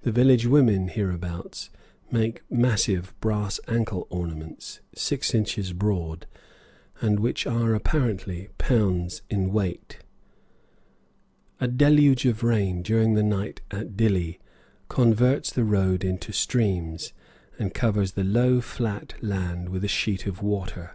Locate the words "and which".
7.02-7.46